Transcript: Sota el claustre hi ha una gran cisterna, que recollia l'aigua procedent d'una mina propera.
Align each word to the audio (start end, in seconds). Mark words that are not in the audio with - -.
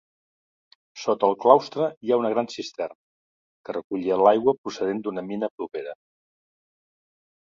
Sota 1.01 1.27
el 1.31 1.35
claustre 1.43 1.89
hi 2.07 2.13
ha 2.13 2.17
una 2.21 2.31
gran 2.35 2.47
cisterna, 2.53 2.97
que 3.69 3.75
recollia 3.77 4.17
l'aigua 4.23 4.55
procedent 4.61 5.03
d'una 5.09 5.25
mina 5.27 5.51
propera. 5.61 5.95